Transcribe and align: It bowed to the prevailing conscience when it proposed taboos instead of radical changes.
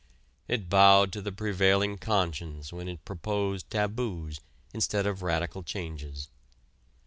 It 0.47 0.67
bowed 0.67 1.13
to 1.13 1.21
the 1.21 1.31
prevailing 1.31 1.99
conscience 1.99 2.73
when 2.73 2.87
it 2.87 3.05
proposed 3.05 3.69
taboos 3.69 4.41
instead 4.73 5.05
of 5.05 5.21
radical 5.21 5.61
changes. 5.61 6.27